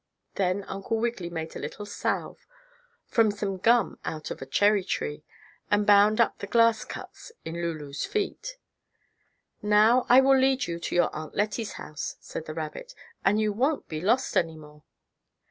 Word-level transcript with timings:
Then 0.33 0.63
Uncle 0.63 0.97
Wiggily 0.97 1.29
made 1.29 1.55
a 1.55 1.59
little 1.59 1.85
salve, 1.85 2.47
from 3.05 3.29
some 3.29 3.57
gum 3.57 3.99
out 4.03 4.31
of 4.31 4.41
a 4.41 4.47
cherry 4.47 4.83
tree, 4.83 5.23
and 5.69 5.85
bound 5.85 6.19
up 6.19 6.39
the 6.39 6.47
glass 6.47 6.83
cuts 6.83 7.31
on 7.45 7.53
Lulu's 7.53 8.03
feet. 8.03 8.57
"Now, 9.61 10.07
I 10.09 10.19
will 10.19 10.35
lead 10.39 10.65
you 10.65 10.79
to 10.79 10.95
your 10.95 11.15
Aunt 11.15 11.35
Lettie's 11.35 11.73
house," 11.73 12.15
said 12.19 12.45
the 12.47 12.55
rabbit, 12.55 12.95
"and 13.23 13.39
you 13.39 13.53
won't 13.53 13.87
be 13.87 14.01
lost 14.01 14.35
any 14.35 14.57
more." 14.57 14.81